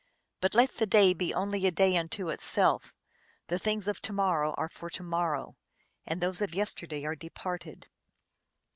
[0.39, 2.95] But let the day be only a day unto itself;
[3.49, 5.57] the things of to morrow are for to morrow,
[6.07, 7.87] and those of yesterday are departed."